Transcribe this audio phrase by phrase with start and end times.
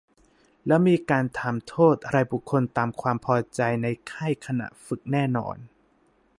[0.67, 5.57] แล้วมีการทำโทษรายบุคคลตามความพอใจในค่ายขณะฝึกแน่นอน